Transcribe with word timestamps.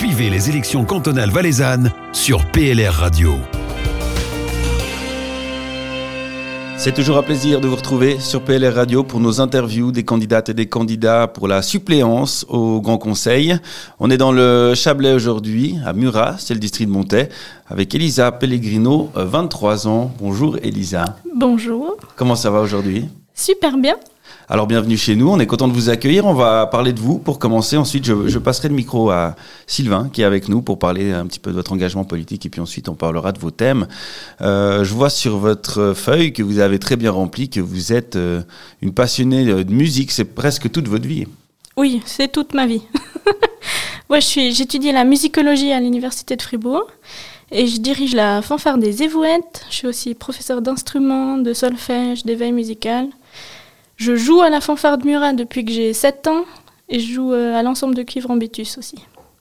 Suivez 0.00 0.30
les 0.30 0.48
élections 0.48 0.86
cantonales 0.86 1.28
valaisannes 1.28 1.92
sur 2.14 2.46
PLR 2.52 2.90
Radio. 2.90 3.34
C'est 6.78 6.94
toujours 6.94 7.18
un 7.18 7.22
plaisir 7.22 7.60
de 7.60 7.68
vous 7.68 7.76
retrouver 7.76 8.18
sur 8.18 8.42
PLR 8.42 8.76
Radio 8.76 9.04
pour 9.04 9.20
nos 9.20 9.42
interviews 9.42 9.92
des 9.92 10.02
candidates 10.02 10.48
et 10.48 10.54
des 10.54 10.70
candidats 10.70 11.26
pour 11.26 11.48
la 11.48 11.60
suppléance 11.60 12.46
au 12.48 12.80
Grand 12.80 12.96
Conseil. 12.96 13.58
On 13.98 14.08
est 14.08 14.16
dans 14.16 14.32
le 14.32 14.72
Chablais 14.74 15.12
aujourd'hui, 15.12 15.76
à 15.84 15.92
Murat, 15.92 16.36
c'est 16.38 16.54
le 16.54 16.60
district 16.60 16.88
de 16.88 16.94
Montaix, 16.94 17.28
avec 17.68 17.94
Elisa 17.94 18.32
Pellegrino, 18.32 19.10
23 19.14 19.86
ans. 19.86 20.12
Bonjour 20.18 20.56
Elisa. 20.62 21.04
Bonjour. 21.36 21.98
Comment 22.16 22.36
ça 22.36 22.48
va 22.48 22.62
aujourd'hui? 22.62 23.06
Super 23.34 23.76
bien. 23.76 23.96
Alors 24.48 24.66
bienvenue 24.66 24.96
chez 24.96 25.14
nous, 25.14 25.28
on 25.28 25.38
est 25.38 25.46
content 25.46 25.68
de 25.68 25.72
vous 25.72 25.90
accueillir. 25.90 26.26
On 26.26 26.34
va 26.34 26.66
parler 26.66 26.92
de 26.92 26.98
vous 26.98 27.18
pour 27.18 27.38
commencer. 27.38 27.76
Ensuite, 27.76 28.04
je, 28.04 28.38
passerai 28.38 28.68
le 28.68 28.74
micro 28.74 29.10
à 29.10 29.36
Sylvain 29.66 30.10
qui 30.12 30.22
est 30.22 30.24
avec 30.24 30.48
nous 30.48 30.60
pour 30.60 30.78
parler 30.78 31.12
un 31.12 31.26
petit 31.26 31.38
peu 31.38 31.50
de 31.50 31.56
votre 31.56 31.72
engagement 31.72 32.04
politique 32.04 32.46
et 32.46 32.48
puis 32.48 32.60
ensuite 32.60 32.88
on 32.88 32.94
parlera 32.94 33.30
de 33.32 33.38
vos 33.38 33.52
thèmes. 33.52 33.86
Euh, 34.40 34.82
je 34.82 34.92
vois 34.92 35.10
sur 35.10 35.38
votre 35.38 35.92
feuille 35.94 36.32
que 36.32 36.42
vous 36.42 36.58
avez 36.58 36.80
très 36.80 36.96
bien 36.96 37.12
rempli 37.12 37.48
que 37.48 37.60
vous 37.60 37.92
êtes 37.92 38.16
euh, 38.16 38.42
une 38.82 38.92
passionnée 38.92 39.44
de 39.44 39.72
musique. 39.72 40.10
C'est 40.10 40.24
presque 40.24 40.70
toute 40.70 40.88
votre 40.88 41.06
vie. 41.06 41.26
Oui, 41.76 42.02
c'est 42.04 42.32
toute 42.32 42.52
ma 42.52 42.66
vie. 42.66 42.82
ouais, 44.10 44.20
j'étudie 44.20 44.90
la 44.92 45.04
musicologie 45.04 45.72
à 45.72 45.80
l'université 45.80 46.34
de 46.34 46.42
Fribourg 46.42 46.86
et 47.52 47.66
je 47.66 47.78
dirige 47.78 48.14
la 48.14 48.42
fanfare 48.42 48.78
des 48.78 49.02
Évouettes. 49.02 49.64
Je 49.70 49.76
suis 49.76 49.86
aussi 49.86 50.14
professeur 50.14 50.62
d'instruments, 50.62 51.38
de 51.38 51.52
solfège, 51.52 52.24
d'éveil 52.24 52.52
musical. 52.52 53.08
Je 54.00 54.16
joue 54.16 54.40
à 54.40 54.48
la 54.48 54.62
fanfare 54.62 54.96
de 54.96 55.04
Murat 55.04 55.34
depuis 55.34 55.62
que 55.62 55.70
j'ai 55.70 55.92
7 55.92 56.26
ans 56.26 56.46
et 56.88 56.98
je 57.00 57.12
joue 57.12 57.34
euh, 57.34 57.54
à 57.54 57.62
l'ensemble 57.62 57.94
de 57.94 58.02
cuivre 58.02 58.30
en 58.30 58.36
bétus 58.36 58.78
aussi. 58.78 58.96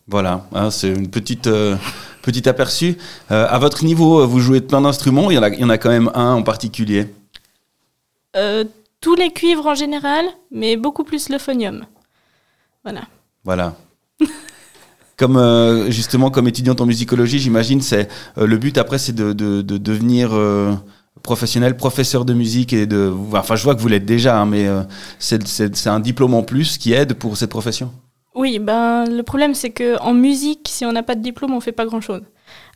Voilà, 0.06 0.46
hein, 0.54 0.70
c'est 0.70 0.90
une 0.90 1.10
petite 1.10 1.48
euh, 1.48 1.78
petit 2.22 2.48
aperçu. 2.50 2.98
Euh, 3.32 3.48
à 3.50 3.58
votre 3.58 3.86
niveau, 3.86 4.28
vous 4.28 4.40
jouez 4.42 4.60
de 4.60 4.66
plein 4.66 4.82
d'instruments. 4.82 5.32
Il 5.32 5.36
y 5.36 5.38
en 5.38 5.44
a, 5.44 5.50
il 5.50 5.62
y 5.62 5.64
en 5.64 5.70
a 5.70 5.78
quand 5.78 5.90
même 5.90 6.12
un 6.14 6.34
en 6.34 6.44
particulier. 6.44 7.08
tous 9.00 9.16
les 9.16 9.32
cuivres 9.32 9.66
en 9.66 9.76
général, 9.76 10.26
mais 10.52 10.76
beaucoup 10.76 11.06
plus 11.06 11.30
le 11.30 11.38
phonium. 11.38 11.86
Voilà. 12.84 13.04
Voilà. 13.46 13.78
comme 15.16 15.90
justement 15.90 16.32
comme 16.32 16.50
étudiante 16.50 16.82
en 16.82 16.86
musicologie, 16.86 17.40
j'imagine, 17.40 17.80
c'est 17.80 18.10
le 18.36 18.58
but 18.58 18.78
après, 18.78 18.98
c'est 18.98 19.16
de, 19.16 19.32
de, 19.32 19.62
de, 19.62 19.78
devenir 19.78 20.32
professionnel, 21.24 21.78
professeur 21.78 22.26
de 22.26 22.34
musique 22.34 22.74
et 22.74 22.86
de. 22.86 23.14
Enfin, 23.34 23.56
je 23.56 23.64
vois 23.64 23.76
que 23.76 23.82
vous 23.82 23.88
l'êtes 23.88 24.06
déjà, 24.06 24.40
hein, 24.40 24.46
mais 24.46 24.68
euh, 24.68 24.84
c'est 25.20 25.88
un 25.88 26.00
diplôme 26.00 26.34
en 26.34 26.44
plus 26.44 26.78
qui 26.78 26.94
aide 26.94 27.14
pour 27.14 27.38
cette 27.38 27.50
profession. 27.50 27.92
Oui, 28.36 28.60
ben 28.60 29.06
le 29.06 29.24
problème 29.24 29.54
c'est 29.54 29.72
que 29.72 30.00
en 30.02 30.14
musique, 30.14 30.68
si 30.70 30.86
on 30.86 30.92
n'a 30.92 31.04
pas 31.04 31.16
de 31.16 31.22
diplôme, 31.22 31.54
on 31.54 31.60
fait 31.60 31.72
pas 31.72 31.86
grand 31.86 32.02
chose. 32.02 32.22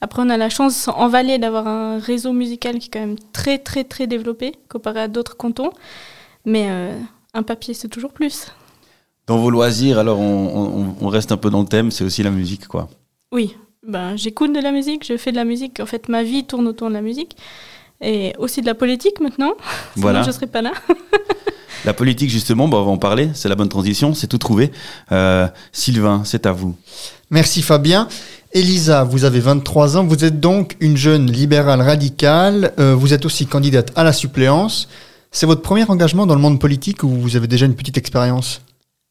Après, 0.01 0.21
on 0.21 0.29
a 0.29 0.37
la 0.37 0.49
chance 0.49 0.87
en 0.87 1.07
Valais 1.07 1.39
d'avoir 1.39 1.67
un 1.67 1.99
réseau 1.99 2.33
musical 2.33 2.79
qui 2.79 2.87
est 2.87 2.91
quand 2.91 2.99
même 2.99 3.15
très 3.31 3.57
très 3.57 3.83
très 3.83 4.07
développé 4.07 4.53
comparé 4.69 5.01
à 5.01 5.07
d'autres 5.07 5.37
cantons, 5.37 5.71
mais 6.45 6.67
euh, 6.69 6.97
un 7.33 7.43
papier 7.43 7.73
c'est 7.73 7.87
toujours 7.87 8.11
plus. 8.11 8.47
Dans 9.25 9.37
vos 9.37 9.49
loisirs, 9.49 9.99
alors 9.99 10.19
on, 10.19 10.95
on 10.99 11.07
reste 11.07 11.31
un 11.31 11.37
peu 11.37 11.49
dans 11.49 11.61
le 11.61 11.67
thème, 11.67 11.91
c'est 11.91 12.03
aussi 12.03 12.23
la 12.23 12.31
musique, 12.31 12.67
quoi. 12.67 12.89
Oui, 13.31 13.55
ben 13.87 14.15
j'écoute 14.15 14.53
de 14.53 14.59
la 14.59 14.71
musique, 14.71 15.05
je 15.05 15.17
fais 15.17 15.31
de 15.31 15.37
la 15.37 15.45
musique. 15.45 15.79
En 15.79 15.85
fait, 15.85 16.09
ma 16.09 16.23
vie 16.23 16.45
tourne 16.45 16.67
autour 16.67 16.89
de 16.89 16.93
la 16.93 17.01
musique 17.01 17.37
et 18.03 18.33
aussi 18.37 18.61
de 18.61 18.65
la 18.65 18.75
politique 18.75 19.19
maintenant. 19.19 19.53
Voilà. 19.95 20.23
je 20.23 20.27
ne 20.27 20.31
serais 20.33 20.47
pas 20.47 20.61
là. 20.61 20.71
la 21.85 21.93
politique, 21.93 22.29
justement, 22.29 22.67
bon, 22.67 22.79
on 22.79 22.85
va 22.85 22.91
en 22.91 22.97
parler. 22.97 23.29
C'est 23.33 23.49
la 23.49 23.55
bonne 23.55 23.69
transition, 23.69 24.13
c'est 24.13 24.27
tout 24.27 24.37
trouvé. 24.37 24.71
Euh, 25.11 25.47
Sylvain, 25.71 26.23
c'est 26.25 26.45
à 26.45 26.51
vous. 26.51 26.75
Merci 27.29 27.61
Fabien. 27.61 28.07
Elisa, 28.53 29.03
vous 29.03 29.25
avez 29.25 29.39
23 29.39 29.97
ans, 29.97 30.03
vous 30.03 30.23
êtes 30.23 30.39
donc 30.39 30.77
une 30.79 30.95
jeune 30.95 31.31
libérale 31.31 31.81
radicale, 31.81 32.71
euh, 32.77 32.93
vous 32.93 33.11
êtes 33.11 33.25
aussi 33.25 33.47
candidate 33.47 33.91
à 33.95 34.03
la 34.03 34.13
suppléance. 34.13 34.87
C'est 35.31 35.47
votre 35.47 35.63
premier 35.63 35.89
engagement 35.89 36.27
dans 36.27 36.35
le 36.35 36.41
monde 36.41 36.59
politique 36.59 37.03
ou 37.03 37.09
vous 37.09 37.35
avez 37.35 37.47
déjà 37.47 37.65
une 37.65 37.75
petite 37.75 37.97
expérience? 37.97 38.61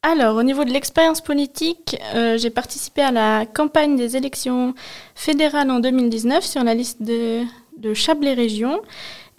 Alors, 0.01 0.37
au 0.37 0.43
niveau 0.43 0.63
de 0.63 0.69
l'expérience 0.69 1.19
politique, 1.19 1.97
euh, 2.15 2.37
j'ai 2.37 2.49
participé 2.49 3.01
à 3.01 3.11
la 3.11 3.45
campagne 3.45 3.97
des 3.97 4.15
élections 4.15 4.73
fédérales 5.15 5.69
en 5.71 5.79
2019 5.79 6.45
sur 6.45 6.63
la 6.63 6.73
liste 6.73 7.01
de, 7.01 7.43
de 7.77 7.93
Chablais 7.93 8.33
Région. 8.33 8.81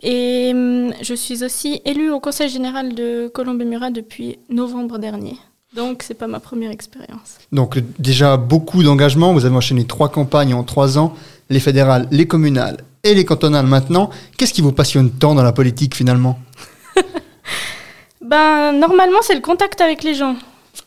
Et 0.03 0.51
hum, 0.53 0.93
je 1.01 1.15
suis 1.15 1.45
aussi 1.45 1.81
élue 1.85 2.11
au 2.11 2.21
Conseil 2.21 2.49
général 2.49 2.95
de 2.95 3.29
Colombie-Murat 3.29 3.91
depuis 3.91 4.39
novembre 4.51 4.99
dernier. 4.99 5.37
Donc, 5.75 6.05
c'est 6.07 6.15
pas 6.15 6.29
ma 6.29 6.39
première 6.39 6.71
expérience. 6.71 7.39
Donc, 7.51 7.79
déjà 7.99 8.37
beaucoup 8.37 8.83
d'engagement. 8.83 9.33
Vous 9.33 9.45
avez 9.45 9.57
enchaîné 9.57 9.85
trois 9.87 10.09
campagnes 10.09 10.55
en 10.55 10.63
trois 10.63 10.99
ans 10.99 11.15
les 11.51 11.61
fédérales, 11.61 12.07
les 12.11 12.27
communales 12.27 12.79
et 13.03 13.15
les 13.15 13.25
cantonales 13.25 13.67
maintenant. 13.67 14.11
Qu'est-ce 14.37 14.55
qui 14.55 14.63
vous 14.63 14.73
passionne 14.73 15.11
tant 15.11 15.35
dans 15.35 15.43
la 15.43 15.53
politique 15.53 15.95
finalement 15.95 16.39
Ben, 18.21 18.73
normalement, 18.73 19.19
c'est 19.23 19.35
le 19.35 19.41
contact 19.41 19.81
avec 19.81 20.03
les 20.03 20.15
gens. 20.15 20.37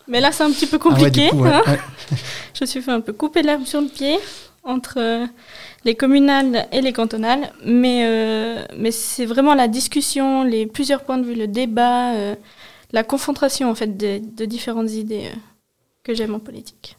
Mais 0.08 0.22
là, 0.22 0.32
c'est 0.32 0.44
un 0.44 0.52
petit 0.52 0.66
peu 0.66 0.78
ah 0.80 0.84
compliqué. 0.84 1.30
Hein. 1.34 1.62
je 2.60 2.66
suis 2.66 2.82
fait 2.82 2.92
un 2.92 3.02
peu 3.02 3.14
couper 3.14 3.44
l'herbe 3.44 3.66
sur 3.66 3.82
le 3.82 3.88
pied 3.88 4.18
entre 4.68 4.98
euh, 4.98 5.26
les 5.86 5.96
communales 5.96 6.68
et 6.72 6.82
les 6.82 6.94
cantonales, 6.94 7.52
mais, 7.66 8.04
euh, 8.06 8.64
mais 8.78 8.92
c'est 8.92 9.26
vraiment 9.26 9.56
la 9.56 9.68
discussion, 9.68 10.44
les 10.44 10.68
plusieurs 10.68 11.04
points 11.04 11.18
de 11.18 11.26
vue, 11.26 11.36
le 11.36 11.48
débat, 11.48 12.14
euh, 12.14 12.36
la 12.92 13.04
confrontation 13.04 13.70
en 13.70 13.76
fait 13.76 13.98
de, 13.98 14.46
différentes 14.46 14.92
idées 14.92 15.30
que 16.04 16.14
j'aime 16.14 16.36
en 16.36 16.40
politique. 16.40 16.98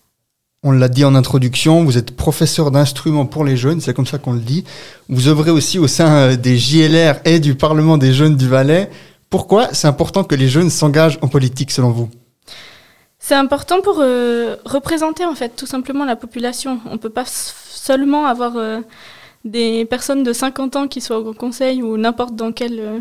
On 0.65 0.73
l'a 0.73 0.89
dit 0.89 1.05
en 1.05 1.15
introduction, 1.15 1.85
vous 1.85 1.99
êtes 1.99 2.17
professeur 2.17 2.73
d'instruments 2.73 3.27
pour 3.27 3.45
les 3.45 3.57
jeunes, 3.57 3.81
c'est 3.81 3.95
comme 3.95 4.07
ça 4.07 4.19
qu'on 4.19 4.33
le 4.33 4.41
dit. 4.41 4.65
Vous 5.09 5.29
œuvrez 5.29 5.53
aussi 5.53 5.79
au 5.79 5.87
sein 5.87 6.35
des 6.35 6.57
JLR 6.57 7.21
et 7.25 7.39
du 7.39 7.55
Parlement 7.55 7.97
des 7.97 8.13
jeunes 8.13 8.37
du 8.37 8.49
Valais. 8.49 8.91
Pourquoi 9.31 9.73
c'est 9.73 9.87
important 9.87 10.25
que 10.25 10.35
les 10.35 10.49
jeunes 10.49 10.71
s'engagent 10.71 11.19
en 11.23 11.29
politique 11.29 11.71
selon 11.71 11.91
vous? 11.91 12.09
C'est 13.29 13.35
important 13.35 13.83
pour 13.83 13.97
représenter 14.65 15.27
en 15.27 15.35
fait 15.35 15.51
tout 15.55 15.67
simplement 15.67 16.07
la 16.07 16.17
population. 16.17 16.81
On 16.91 16.97
peut 16.97 17.11
pas 17.11 17.27
seulement 17.89 18.27
avoir 18.27 18.57
euh, 18.57 18.81
des 19.45 19.85
personnes 19.85 20.23
de 20.23 20.33
50 20.33 20.77
ans 20.77 20.89
qui 20.89 21.01
soient 21.01 21.19
au 21.19 21.33
conseil 21.33 21.83
ou 21.83 21.97
n'importe 21.97 22.35
dans 22.37 22.53
quel, 22.53 22.79
euh, 22.79 22.99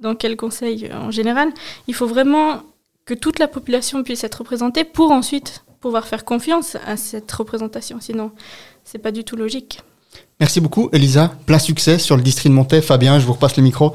dans 0.00 0.14
quel 0.14 0.36
conseil 0.36 0.86
euh, 0.86 0.96
en 0.96 1.10
général. 1.10 1.48
Il 1.88 1.94
faut 1.94 2.06
vraiment 2.06 2.62
que 3.04 3.14
toute 3.14 3.38
la 3.38 3.48
population 3.48 4.02
puisse 4.02 4.22
être 4.24 4.36
représentée 4.36 4.84
pour 4.84 5.10
ensuite 5.10 5.64
pouvoir 5.80 6.06
faire 6.06 6.24
confiance 6.24 6.76
à 6.86 6.96
cette 6.96 7.30
représentation. 7.32 7.98
Sinon, 8.00 8.32
c'est 8.84 8.98
pas 8.98 9.12
du 9.12 9.24
tout 9.24 9.36
logique. 9.36 9.80
Merci 10.40 10.60
beaucoup, 10.60 10.88
Elisa. 10.92 11.32
Plein 11.46 11.58
succès 11.58 11.98
sur 11.98 12.16
le 12.16 12.22
district 12.22 12.50
de 12.50 12.54
Montaix. 12.54 12.82
Fabien, 12.82 13.18
je 13.18 13.26
vous 13.26 13.32
repasse 13.32 13.56
le 13.56 13.62
micro. 13.62 13.94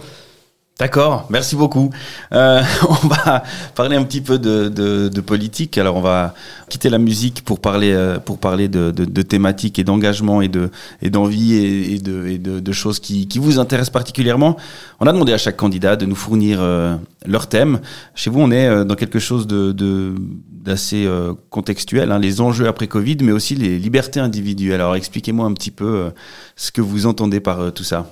D'accord, 0.80 1.28
merci 1.30 1.56
beaucoup. 1.56 1.92
Euh, 2.32 2.60
on 2.90 3.08
va 3.08 3.44
parler 3.76 3.96
un 3.96 4.04
petit 4.04 4.22
peu 4.22 4.40
de, 4.40 4.70
de, 4.70 5.08
de, 5.08 5.22
politique. 5.22 5.78
Alors 5.78 5.98
on 5.98 6.02
va 6.02 6.34
quitter 6.68 6.90
la 6.90 6.98
musique 6.98 7.44
pour 7.46 7.60
parler 7.60 7.94
euh, 7.94 8.18
pour 8.18 8.40
parler 8.40 8.68
de, 8.70 8.90
de 8.90 9.22
thématiques 9.22 9.78
et 9.78 9.84
d'engagement 9.84 10.42
et 10.42 10.48
de 10.48 10.72
et 11.04 11.12
d'envie 11.12 11.54
et, 11.54 11.94
et, 11.94 12.00
de, 12.00 12.26
et 12.26 12.40
de, 12.40 12.72
choses 12.72 13.00
qui, 13.00 13.28
qui 13.28 13.38
vous 13.38 13.60
intéressent 13.60 13.94
particulièrement. 13.94 14.58
On 15.00 15.06
a 15.06 15.14
demandé 15.14 15.32
à 15.32 15.38
chaque 15.38 15.58
candidat 15.58 15.96
de 15.96 16.08
nous 16.08 16.16
fournir 16.16 16.58
euh, 16.60 16.96
leur 17.28 17.46
thème. 17.48 17.80
Chez 18.16 18.32
vous, 18.32 18.40
on 18.40 18.50
est 18.50 18.68
euh, 18.68 18.84
dans 18.84 18.96
quelque 18.96 19.20
chose 19.20 19.46
de 19.46 20.16
d'assez 20.50 21.08
contextuel, 21.50 22.12
hein, 22.12 22.20
les 22.20 22.40
enjeux 22.40 22.68
après 22.68 22.88
Covid, 22.88 23.18
mais 23.22 23.34
aussi 23.34 23.54
les 23.54 23.78
libertés 23.78 24.22
individuelles. 24.22 24.82
Alors 24.82 24.96
expliquez-moi 24.96 25.46
un 25.46 25.54
petit 25.54 25.72
peu 25.72 26.10
ce 26.56 26.72
que 26.72 26.80
vous 26.82 27.06
entendez 27.06 27.42
par 27.42 27.74
tout 27.74 27.84
ça. 27.84 28.08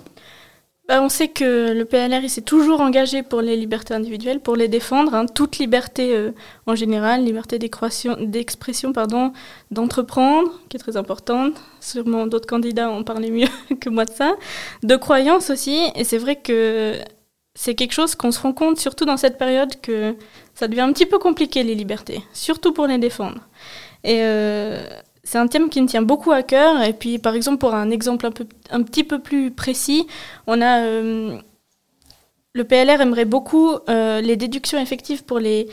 Bah, 0.88 1.02
on 1.02 1.10
sait 1.10 1.30
que 1.30 1.72
le 1.72 1.86
PLR 1.86 2.30
s'est 2.30 2.42
toujours 2.42 2.82
engagé 2.82 3.24
pour 3.24 3.42
les 3.42 3.56
libertés 3.56 3.94
individuelles, 3.94 4.42
pour 4.42 4.56
les 4.56 4.68
défendre, 4.68 5.14
hein. 5.14 5.26
toute 5.26 5.58
liberté 5.60 6.14
euh, 6.16 6.32
en 6.66 6.76
général, 6.76 7.24
liberté 7.24 7.60
d'expression, 7.60 8.92
pardon, 8.92 9.32
d'entreprendre, 9.70 10.52
qui 10.70 10.78
est 10.78 10.80
très 10.80 10.98
importante. 10.98 11.62
Sûrement 11.80 12.28
d'autres 12.28 12.48
candidats 12.48 12.90
ont 12.90 13.04
parlé 13.04 13.32
mieux 13.32 13.48
que 13.80 13.90
moi 13.90 14.06
de 14.06 14.12
ça. 14.12 14.36
De 14.84 14.96
croyance 14.96 15.50
aussi, 15.50 15.80
et 15.96 16.04
c'est 16.04 16.18
vrai 16.18 16.36
que 16.36 16.96
c'est 17.54 17.76
quelque 17.76 17.94
chose 17.94 18.16
qu'on 18.16 18.32
se 18.32 18.40
rend 18.40 18.54
compte, 18.54 18.80
surtout 18.80 19.06
dans 19.06 19.18
cette 19.18 19.38
période, 19.38 19.80
que 19.82 20.16
ça 20.56 20.68
devient 20.68 20.82
un 20.82 20.94
petit 20.94 21.06
peu 21.06 21.20
compliqué 21.20 21.64
les 21.64 21.76
libertés, 21.76 22.22
surtout 22.34 22.74
pour 22.74 22.88
les 22.88 22.98
défendre. 22.98 23.48
Et 24.04 24.20
euh, 24.22 24.84
c'est 25.24 25.38
un 25.38 25.48
thème 25.48 25.70
qui 25.70 25.82
me 25.82 25.88
tient 25.88 26.02
beaucoup 26.02 26.32
à 26.32 26.44
cœur. 26.44 26.82
Et 26.84 26.94
puis, 26.94 27.20
par 27.20 27.36
exemple, 27.36 27.60
pour 27.60 27.74
un 27.74 27.92
exemple 27.92 28.26
un, 28.26 28.32
peu, 28.32 28.46
petit 28.84 29.04
peu 29.04 29.20
plus 29.20 29.52
précis, 29.52 30.08
euh, 30.50 31.38
le 32.54 32.64
PLR 32.66 33.00
aimerait 33.00 33.26
beaucoup 33.26 33.72
euh, 33.88 34.20
les 34.20 34.36
déductions 34.36 34.80
effectives 34.80 35.24
pour 35.24 35.40
les, 35.40 35.68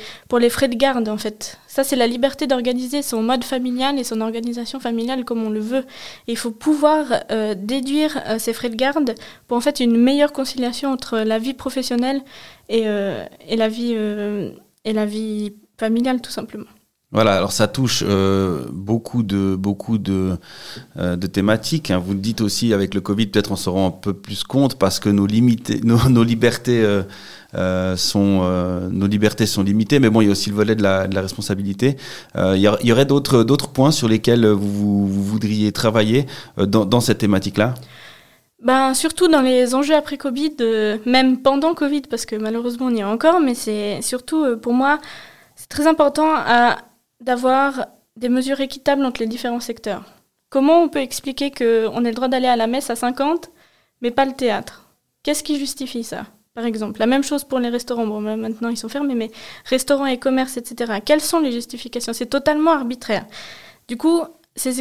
frais 0.50 0.68
de 0.68 0.76
garde, 0.76 1.08
en 1.08 1.16
fait. 1.16 1.58
Ça, 1.66 1.82
c'est 1.82 1.96
la 1.96 2.06
liberté 2.06 2.46
d'organiser 2.46 3.02
son 3.02 3.22
mode 3.22 3.42
familial 3.42 3.98
et 3.98 4.04
son 4.04 4.20
organisation 4.20 4.80
familiale 4.80 5.24
comme 5.24 5.42
on 5.42 5.50
le 5.50 5.60
veut. 5.60 5.84
Et 6.26 6.32
il 6.32 6.36
faut 6.36 6.50
pouvoir 6.50 7.06
euh, 7.30 7.54
déduire 7.56 8.22
ces 8.38 8.52
frais 8.52 8.68
de 8.68 8.76
garde 8.76 9.14
pour 9.46 9.56
en 9.56 9.60
fait 9.60 9.80
une 9.80 9.96
meilleure 9.96 10.32
conciliation 10.32 10.92
entre 10.92 11.18
la 11.18 11.38
vie 11.38 11.54
professionnelle 11.54 12.22
et, 12.68 12.84
et 13.48 13.56
la 13.56 13.68
vie 15.06 15.52
familiale, 15.78 16.20
tout 16.20 16.30
simplement. 16.30 16.66
Voilà, 17.10 17.37
alors 17.37 17.52
ça 17.52 17.69
touche 17.69 18.05
euh, 18.06 18.66
beaucoup 18.70 19.22
de 19.22 19.56
beaucoup 19.56 19.96
de, 19.96 20.37
euh, 20.99 21.16
de 21.16 21.26
thématiques. 21.26 21.90
Hein. 21.90 22.02
Vous 22.05 22.12
le 22.12 22.19
dites 22.19 22.43
aussi 22.43 22.75
avec 22.75 22.93
le 22.93 23.00
Covid, 23.00 23.28
peut-être 23.28 23.50
on 23.50 23.56
se 23.56 23.70
rend 23.70 23.87
un 23.87 23.90
peu 23.90 24.12
plus 24.12 24.44
compte 24.44 24.78
parce 24.78 25.00
que 25.00 25.08
nos 25.08 25.25
limités, 25.25 25.81
nos, 25.84 26.22
libertés 26.22 26.84
euh, 27.55 27.96
sont 27.96 28.43
nos 28.90 29.06
libertés 29.06 29.46
sont 29.46 29.62
limitées, 29.62 30.00
mais 30.00 30.10
bon, 30.10 30.20
il 30.20 30.26
y 30.26 30.28
a 30.28 30.32
aussi 30.32 30.50
le 30.50 30.56
volet 30.56 30.75
de 30.75 30.82
la, 30.82 31.08
de 31.08 31.14
la 31.14 31.22
responsabilité. 31.22 31.96
Il, 32.37 32.60
y 32.60 32.93
aurait 32.93 33.06
d'autres 33.06 33.43
d'autres 33.43 33.69
points 33.70 33.90
sur 33.90 34.06
lesquels 34.06 34.46
vous, 34.46 35.06
vous 35.06 35.25
voudriez 35.25 35.72
travailler 35.72 36.26
dans, 36.58 36.84
dans 36.84 37.00
cette 37.00 37.19
thématique-là? 37.19 37.72
Ben, 38.62 38.93
surtout 38.93 39.28
dans 39.28 39.40
les 39.40 39.75
enjeux 39.75 39.94
après 39.94 40.19
Covid, 40.19 40.56
même 41.06 41.40
pendant 41.40 41.72
Covid, 41.72 42.02
parce 42.02 42.26
que 42.26 42.37
malheureusement 42.37 42.87
on 42.87 42.94
y 42.94 43.00
est 43.00 43.04
encore, 43.04 43.40
mais 43.40 43.54
c'est 43.54 44.02
surtout 44.02 44.58
pour 44.58 44.75
moi, 44.75 44.99
c'est 45.56 45.69
très 45.69 45.87
important 45.87 46.34
à- 46.34 46.76
d'avoir 47.20 47.86
des 48.16 48.28
mesures 48.28 48.60
équitables 48.60 49.04
entre 49.04 49.20
les 49.20 49.26
différents 49.26 49.60
secteurs. 49.60 50.04
Comment 50.50 50.82
on 50.82 50.88
peut 50.88 51.00
expliquer 51.00 51.50
qu'on 51.50 52.04
ait 52.04 52.08
le 52.08 52.14
droit 52.14 52.28
d'aller 52.28 52.46
à 52.48 52.56
la 52.56 52.66
messe 52.66 52.90
à 52.90 52.96
50, 52.96 53.50
mais 54.00 54.10
pas 54.10 54.24
le 54.24 54.32
théâtre? 54.32 54.88
Qu'est-ce 55.22 55.42
qui 55.42 55.58
justifie 55.58 56.04
ça? 56.04 56.26
Par 56.54 56.64
exemple, 56.64 56.98
la 56.98 57.06
même 57.06 57.22
chose 57.22 57.44
pour 57.44 57.60
les 57.60 57.68
restaurants. 57.68 58.06
Bon, 58.06 58.20
ben, 58.20 58.36
maintenant 58.36 58.70
ils 58.70 58.76
sont 58.76 58.88
fermés, 58.88 59.14
mais 59.14 59.30
restaurants 59.66 60.06
et 60.06 60.18
commerces, 60.18 60.56
etc. 60.56 60.94
Quelles 61.04 61.20
sont 61.20 61.38
les 61.38 61.52
justifications? 61.52 62.12
C'est 62.12 62.26
totalement 62.26 62.72
arbitraire. 62.72 63.26
Du 63.86 63.96
coup, 63.96 64.22
ces, 64.56 64.74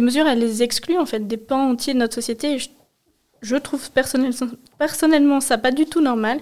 mesures, 0.00 0.26
elles 0.26 0.38
les 0.38 0.62
excluent 0.62 0.98
en 0.98 1.06
fait 1.06 1.26
des 1.26 1.36
pans 1.36 1.70
entiers 1.70 1.92
de 1.92 1.98
notre 1.98 2.14
société. 2.14 2.56
Je, 3.42 3.56
trouve 3.56 3.90
personnel- 3.90 4.32
personnellement 4.78 5.40
ça 5.40 5.58
pas 5.58 5.72
du 5.72 5.86
tout 5.86 6.00
normal. 6.00 6.40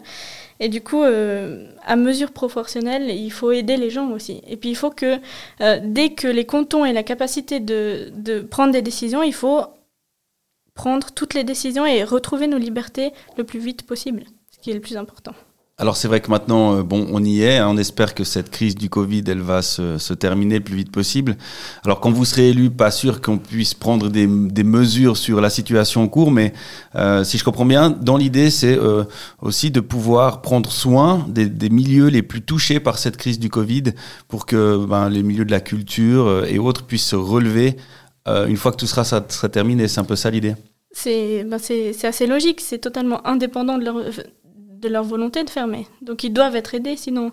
Et 0.60 0.68
du 0.68 0.82
coup, 0.82 1.02
euh, 1.02 1.66
à 1.84 1.96
mesure 1.96 2.32
proportionnelle, 2.32 3.10
il 3.10 3.30
faut 3.30 3.50
aider 3.50 3.78
les 3.78 3.88
gens 3.88 4.10
aussi. 4.10 4.42
Et 4.46 4.58
puis 4.58 4.68
il 4.68 4.76
faut 4.76 4.90
que 4.90 5.18
euh, 5.62 5.80
dès 5.82 6.10
que 6.10 6.28
les 6.28 6.44
cantons 6.44 6.84
aient 6.84 6.92
la 6.92 7.02
capacité 7.02 7.60
de, 7.60 8.12
de 8.14 8.40
prendre 8.40 8.72
des 8.72 8.82
décisions, 8.82 9.22
il 9.22 9.32
faut 9.32 9.62
prendre 10.74 11.10
toutes 11.12 11.34
les 11.34 11.44
décisions 11.44 11.86
et 11.86 12.04
retrouver 12.04 12.46
nos 12.46 12.58
libertés 12.58 13.12
le 13.38 13.44
plus 13.44 13.58
vite 13.58 13.86
possible, 13.86 14.24
ce 14.50 14.58
qui 14.58 14.70
est 14.70 14.74
le 14.74 14.80
plus 14.80 14.98
important. 14.98 15.34
Alors 15.80 15.96
c'est 15.96 16.08
vrai 16.08 16.20
que 16.20 16.30
maintenant, 16.30 16.76
euh, 16.76 16.82
bon, 16.82 17.06
on 17.10 17.24
y 17.24 17.40
est. 17.40 17.56
hein. 17.56 17.66
on 17.70 17.78
espère 17.78 18.14
que 18.14 18.22
cette 18.22 18.50
crise 18.50 18.74
du 18.74 18.90
Covid, 18.90 19.24
elle 19.26 19.40
va 19.40 19.62
se, 19.62 19.96
se 19.96 20.12
terminer 20.12 20.58
le 20.58 20.64
plus 20.64 20.76
vite 20.76 20.92
possible. 20.92 21.36
Alors 21.86 22.00
quand 22.00 22.10
vous 22.10 22.26
serez 22.26 22.50
élu, 22.50 22.68
pas 22.68 22.90
sûr 22.90 23.22
qu'on 23.22 23.38
puisse 23.38 23.72
prendre 23.72 24.10
des, 24.10 24.26
des 24.26 24.62
mesures 24.62 25.16
sur 25.16 25.40
la 25.40 25.48
situation 25.48 26.02
en 26.02 26.08
cours, 26.08 26.30
mais 26.30 26.52
euh, 26.96 27.24
si 27.24 27.38
je 27.38 27.44
comprends 27.44 27.64
bien, 27.64 27.88
dans 27.88 28.18
l'idée, 28.18 28.50
c'est 28.50 28.78
euh, 28.78 29.04
aussi 29.40 29.70
de 29.70 29.80
pouvoir 29.80 30.42
prendre 30.42 30.70
soin 30.70 31.24
des, 31.28 31.46
des 31.46 31.70
milieux 31.70 32.08
les 32.08 32.22
plus 32.22 32.42
touchés 32.42 32.78
par 32.78 32.98
cette 32.98 33.16
crise 33.16 33.38
du 33.38 33.48
Covid, 33.48 33.84
pour 34.28 34.44
que 34.44 34.84
ben, 34.84 35.08
les 35.08 35.22
milieux 35.22 35.46
de 35.46 35.50
la 35.50 35.60
culture 35.60 36.26
euh, 36.26 36.44
et 36.46 36.58
autres 36.58 36.84
puissent 36.84 37.06
se 37.06 37.16
relever 37.16 37.76
euh, 38.28 38.46
une 38.46 38.58
fois 38.58 38.72
que 38.72 38.76
tout 38.76 38.86
sera, 38.86 39.04
ça 39.04 39.24
sera 39.26 39.48
terminé. 39.48 39.88
C'est 39.88 40.00
un 40.00 40.04
peu 40.04 40.16
ça 40.16 40.30
l'idée. 40.30 40.56
C'est 40.92 41.44
ben 41.44 41.58
assez 42.02 42.26
logique, 42.26 42.60
c'est 42.60 42.78
totalement 42.78 43.24
indépendant 43.24 43.78
de 43.78 43.84
leur, 43.84 43.96
de 44.80 44.88
leur 44.88 45.04
volonté 45.04 45.44
de 45.44 45.50
fermer. 45.50 45.86
Donc 46.02 46.24
ils 46.24 46.32
doivent 46.32 46.56
être 46.56 46.74
aidés, 46.74 46.96
sinon, 46.96 47.32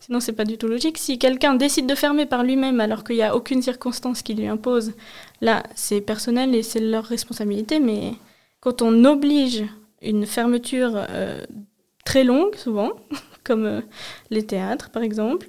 sinon 0.00 0.20
c'est 0.20 0.32
pas 0.32 0.44
du 0.44 0.58
tout 0.58 0.68
logique. 0.68 0.98
Si 0.98 1.18
quelqu'un 1.18 1.54
décide 1.54 1.86
de 1.86 1.94
fermer 1.94 2.26
par 2.26 2.42
lui-même 2.42 2.80
alors 2.80 3.04
qu'il 3.04 3.16
n'y 3.16 3.22
a 3.22 3.36
aucune 3.36 3.62
circonstance 3.62 4.22
qui 4.22 4.34
lui 4.34 4.46
impose, 4.46 4.92
là 5.40 5.62
c'est 5.74 6.00
personnel 6.00 6.54
et 6.54 6.62
c'est 6.62 6.80
leur 6.80 7.04
responsabilité, 7.04 7.80
mais 7.80 8.14
quand 8.60 8.82
on 8.82 9.04
oblige 9.04 9.64
une 10.02 10.26
fermeture 10.26 10.92
euh, 10.96 11.44
très 12.04 12.24
longue, 12.24 12.54
souvent, 12.56 12.92
comme 13.44 13.64
euh, 13.64 13.80
les 14.30 14.46
théâtres 14.46 14.90
par 14.90 15.02
exemple, 15.02 15.48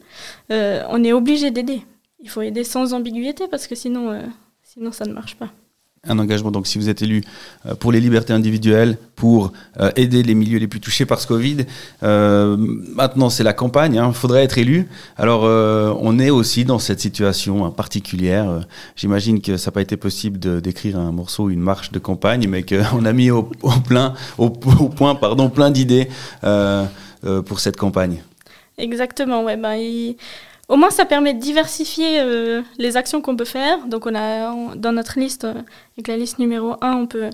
euh, 0.51 0.83
on 0.89 1.03
est 1.03 1.13
obligé 1.13 1.51
d'aider. 1.51 1.81
Il 2.19 2.29
faut 2.29 2.41
aider 2.41 2.63
sans 2.63 2.93
ambiguïté 2.93 3.47
parce 3.47 3.67
que 3.67 3.75
sinon, 3.75 4.19
sinon 4.63 4.91
ça 4.91 5.05
ne 5.05 5.13
marche 5.13 5.35
pas. 5.35 5.51
Un 6.07 6.19
engagement. 6.19 6.51
Donc, 6.51 6.67
si 6.67 6.77
vous 6.77 6.89
êtes 6.89 7.01
élu 7.01 7.23
euh, 7.65 7.75
pour 7.75 7.91
les 7.91 7.99
libertés 7.99 8.33
individuelles, 8.33 8.97
pour 9.15 9.51
euh, 9.79 9.91
aider 9.95 10.23
les 10.23 10.35
milieux 10.35 10.59
les 10.59 10.67
plus 10.67 10.79
touchés 10.79 11.05
par 11.05 11.19
ce 11.19 11.27
Covid, 11.27 11.65
euh, 12.03 12.57
maintenant 12.95 13.29
c'est 13.29 13.43
la 13.43 13.53
campagne. 13.53 13.95
Il 14.05 14.13
faudrait 14.13 14.43
être 14.43 14.57
élu. 14.57 14.87
Alors, 15.17 15.43
on 16.01 16.19
est 16.19 16.29
aussi 16.29 16.65
dans 16.65 16.79
cette 16.79 16.99
situation 16.99 17.65
hein, 17.65 17.71
particulière. 17.71 18.61
J'imagine 18.95 19.41
que 19.41 19.57
ça 19.57 19.69
n'a 19.69 19.73
pas 19.73 19.81
été 19.81 19.97
possible 19.97 20.39
de- 20.39 20.59
d'écrire 20.59 20.97
un 20.99 21.11
morceau, 21.11 21.49
une 21.49 21.59
marche 21.59 21.91
de 21.91 21.99
campagne, 21.99 22.47
mais 22.47 22.63
qu'on 22.63 23.05
a 23.05 23.13
mis 23.13 23.31
au, 23.31 23.43
plein, 23.87 24.13
au, 24.37 24.49
point, 24.49 25.15
pardon, 25.15 25.49
plein 25.49 25.71
d'idées 25.71 26.07
pour 26.41 27.59
cette 27.59 27.77
campagne. 27.77 28.21
Exactement, 28.77 29.43
ouais. 29.43 29.57
Ben, 29.57 29.79
Au 30.67 30.77
moins, 30.77 30.89
ça 30.89 31.05
permet 31.05 31.33
de 31.33 31.39
diversifier 31.39 32.19
euh, 32.19 32.61
les 32.77 32.97
actions 32.97 33.21
qu'on 33.21 33.35
peut 33.35 33.45
faire. 33.45 33.85
Donc, 33.85 34.07
on 34.07 34.15
a 34.15 34.75
dans 34.75 34.91
notre 34.91 35.19
liste, 35.19 35.45
euh, 35.45 35.53
avec 35.95 36.07
la 36.07 36.17
liste 36.17 36.39
numéro 36.39 36.75
1, 36.81 36.93
on 36.93 37.07
peut. 37.07 37.29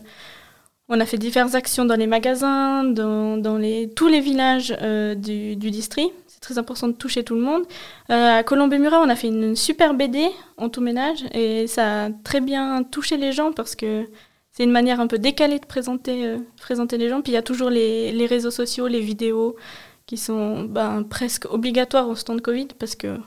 On 0.89 0.99
a 0.99 1.05
fait 1.05 1.17
diverses 1.17 1.55
actions 1.55 1.85
dans 1.85 1.95
les 1.95 2.07
magasins, 2.07 2.83
dans, 2.83 3.57
les, 3.57 3.89
tous 3.95 4.09
les 4.09 4.19
villages 4.19 4.75
euh, 4.81 5.15
du, 5.15 5.55
district. 5.55 6.11
C'est 6.27 6.41
très 6.41 6.57
important 6.57 6.89
de 6.89 6.93
toucher 6.93 7.23
tout 7.23 7.35
le 7.35 7.41
monde. 7.41 7.63
À 8.09 8.43
Colombé-Murat, 8.43 8.99
on 8.99 9.07
a 9.07 9.15
fait 9.15 9.27
une, 9.29 9.55
super 9.55 9.93
BD 9.93 10.27
en 10.57 10.67
tout 10.67 10.81
ménage 10.81 11.23
et 11.33 11.67
ça 11.67 12.05
a 12.05 12.09
très 12.25 12.41
bien 12.41 12.83
touché 12.83 13.15
les 13.15 13.31
gens 13.31 13.53
parce 13.53 13.73
que 13.73 14.05
c'est 14.51 14.65
une 14.65 14.71
manière 14.71 14.99
un 14.99 15.07
peu 15.07 15.17
décalée 15.17 15.59
de 15.59 15.65
présenter, 15.65 16.35
présenter 16.57 16.97
les 16.97 17.07
gens. 17.07 17.21
Puis 17.21 17.31
il 17.31 17.35
y 17.35 17.37
a 17.37 17.41
toujours 17.41 17.69
les 17.69 18.25
réseaux 18.25 18.51
sociaux, 18.51 18.87
les 18.87 18.99
vidéos 18.99 19.55
qui 20.11 20.17
sont 20.17 20.65
ben, 20.65 21.03
presque 21.03 21.45
obligatoires 21.49 22.09
au 22.09 22.15
stand 22.15 22.41
Covid 22.41 22.67
parce 22.77 22.95
que 22.95 23.17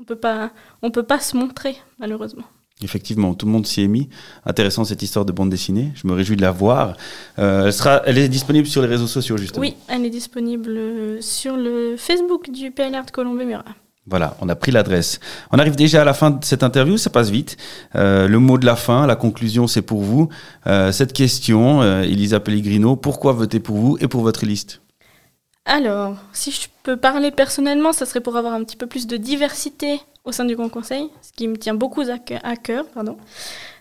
on 0.00 0.02
peut 0.02 0.16
pas, 0.16 0.50
on 0.82 0.90
peut 0.90 1.04
pas 1.04 1.20
se 1.20 1.36
montrer 1.36 1.76
malheureusement. 2.00 2.42
Effectivement, 2.82 3.34
tout 3.34 3.46
le 3.46 3.52
monde 3.52 3.64
s'y 3.64 3.82
est 3.82 3.86
mis. 3.86 4.08
Intéressant 4.44 4.82
cette 4.82 5.02
histoire 5.02 5.24
de 5.24 5.30
bande 5.30 5.50
dessinée. 5.50 5.92
Je 5.94 6.04
me 6.08 6.14
réjouis 6.14 6.34
de 6.34 6.42
la 6.42 6.50
voir. 6.50 6.96
Euh, 7.38 7.66
elle, 7.66 7.72
sera, 7.72 8.02
elle 8.06 8.18
est 8.18 8.28
disponible 8.28 8.66
sur 8.66 8.82
les 8.82 8.88
réseaux 8.88 9.06
sociaux, 9.06 9.36
justement. 9.36 9.60
Oui, 9.60 9.76
elle 9.86 10.04
est 10.04 10.10
disponible 10.10 10.70
euh, 10.70 11.20
sur 11.20 11.56
le 11.56 11.94
Facebook 11.96 12.50
du 12.50 12.72
PLR 12.72 13.04
de 13.06 13.12
Colombé-Murat. 13.12 13.76
Voilà, 14.08 14.36
on 14.40 14.48
a 14.48 14.56
pris 14.56 14.72
l'adresse. 14.72 15.20
On 15.52 15.60
arrive 15.60 15.76
déjà 15.76 16.02
à 16.02 16.04
la 16.04 16.12
fin 16.12 16.32
de 16.32 16.44
cette 16.44 16.64
interview, 16.64 16.96
ça 16.96 17.10
passe 17.10 17.30
vite. 17.30 17.56
Euh, 17.94 18.26
le 18.26 18.40
mot 18.40 18.58
de 18.58 18.66
la 18.66 18.74
fin, 18.74 19.06
la 19.06 19.14
conclusion, 19.14 19.68
c'est 19.68 19.82
pour 19.82 20.00
vous. 20.00 20.28
Euh, 20.66 20.90
cette 20.90 21.12
question, 21.12 22.02
Elisa 22.02 22.40
Pellegrino, 22.40 22.96
pourquoi 22.96 23.32
voter 23.32 23.60
pour 23.60 23.76
vous 23.76 23.96
et 24.00 24.08
pour 24.08 24.22
votre 24.22 24.44
liste? 24.44 24.80
Alors, 25.64 26.16
si 26.32 26.50
je 26.50 26.68
peux 26.82 26.96
parler 26.96 27.30
personnellement, 27.30 27.92
ça 27.92 28.04
serait 28.04 28.20
pour 28.20 28.36
avoir 28.36 28.52
un 28.52 28.64
petit 28.64 28.76
peu 28.76 28.86
plus 28.86 29.06
de 29.06 29.16
diversité 29.16 30.00
au 30.24 30.32
sein 30.32 30.44
du 30.44 30.56
Grand 30.56 30.68
Conseil, 30.68 31.08
ce 31.22 31.32
qui 31.32 31.46
me 31.46 31.56
tient 31.56 31.74
beaucoup 31.74 32.02
à 32.02 32.56
cœur. 32.56 32.86
pardon. 32.88 33.16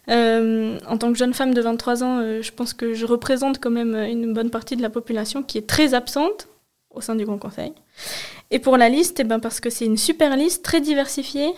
Euh, 0.10 0.80
en 0.88 0.98
tant 0.98 1.12
que 1.12 1.18
jeune 1.18 1.34
femme 1.34 1.54
de 1.54 1.62
23 1.62 2.04
ans, 2.04 2.20
euh, 2.20 2.42
je 2.42 2.52
pense 2.52 2.74
que 2.74 2.94
je 2.94 3.06
représente 3.06 3.60
quand 3.60 3.70
même 3.70 3.96
une 3.96 4.34
bonne 4.34 4.50
partie 4.50 4.76
de 4.76 4.82
la 4.82 4.90
population 4.90 5.44
qui 5.44 5.58
est 5.58 5.68
très 5.68 5.94
absente 5.94 6.48
au 6.92 7.02
sein 7.02 7.16
du 7.16 7.26
Grand 7.26 7.38
Conseil. 7.38 7.74
Et 8.52 8.60
pour 8.60 8.78
la 8.78 8.90
liste, 8.90 9.20
eh 9.20 9.24
ben 9.24 9.40
parce 9.40 9.60
que 9.60 9.70
c'est 9.70 9.86
une 9.86 9.98
super 9.98 10.36
liste, 10.36 10.64
très 10.64 10.82
diversifiée, 10.82 11.54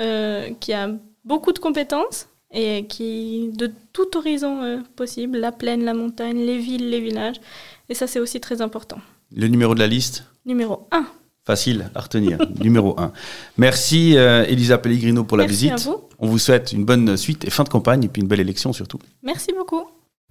euh, 0.00 0.50
qui 0.60 0.72
a 0.72 0.90
beaucoup 1.24 1.52
de 1.52 1.58
compétences 1.58 2.28
et 2.52 2.86
qui 2.86 3.50
de 3.52 3.70
tout 3.92 4.16
horizon 4.16 4.82
possible, 4.96 5.38
la 5.38 5.52
plaine, 5.52 5.84
la 5.84 5.92
montagne, 5.92 6.38
les 6.38 6.58
villes, 6.58 6.88
les 6.88 7.00
villages. 7.00 7.40
Et 7.88 7.94
ça, 7.94 8.06
c'est 8.06 8.20
aussi 8.20 8.40
très 8.40 8.62
important. 8.62 8.98
Le 9.34 9.46
numéro 9.48 9.74
de 9.74 9.80
la 9.80 9.86
liste 9.86 10.24
Numéro 10.46 10.88
1. 10.90 11.06
Facile 11.44 11.90
à 11.94 12.00
retenir. 12.00 12.38
numéro 12.60 12.98
1. 12.98 13.12
Merci 13.56 14.16
euh, 14.16 14.44
Elisa 14.48 14.78
Pellegrino 14.78 15.24
pour 15.24 15.36
la 15.36 15.44
Merci 15.44 15.70
visite. 15.70 15.72
à 15.72 15.90
vous. 15.90 16.02
On 16.18 16.26
vous 16.28 16.38
souhaite 16.38 16.72
une 16.72 16.84
bonne 16.84 17.16
suite 17.16 17.44
et 17.44 17.50
fin 17.50 17.64
de 17.64 17.68
campagne 17.68 18.04
et 18.04 18.08
puis 18.08 18.22
une 18.22 18.28
belle 18.28 18.40
élection 18.40 18.72
surtout. 18.72 18.98
Merci 19.22 19.52
beaucoup. 19.56 19.82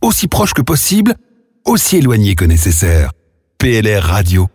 Aussi 0.02 0.28
proche 0.28 0.54
que 0.54 0.62
possible, 0.62 1.16
aussi 1.66 1.98
éloigné 1.98 2.36
que 2.36 2.46
nécessaire. 2.46 3.12
PLR 3.58 4.04
Radio. 4.04 4.48